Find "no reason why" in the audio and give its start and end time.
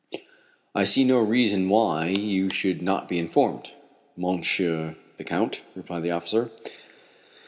1.03-2.07